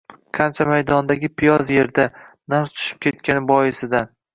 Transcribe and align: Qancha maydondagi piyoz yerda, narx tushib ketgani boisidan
Qancha 0.37 0.65
maydondagi 0.69 1.29
piyoz 1.43 1.71
yerda, 1.77 2.09
narx 2.57 2.77
tushib 2.83 3.03
ketgani 3.09 3.51
boisidan 3.57 4.15